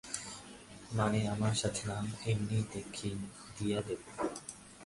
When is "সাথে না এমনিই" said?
1.53-2.65